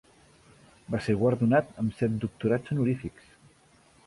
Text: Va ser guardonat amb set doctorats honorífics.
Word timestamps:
Va 0.95 1.01
ser 1.07 1.15
guardonat 1.19 1.69
amb 1.83 2.01
set 2.01 2.17
doctorats 2.25 2.75
honorífics. 2.77 3.31